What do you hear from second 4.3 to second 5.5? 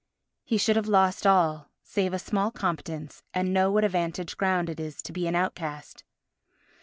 ground it is to be an